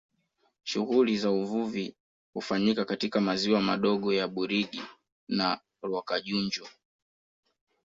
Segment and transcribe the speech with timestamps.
[0.63, 1.95] Shughuli za uvuvi
[2.33, 4.81] hufanyika katika maziwa madogo ya Burigi
[5.27, 6.67] na Rwakajunju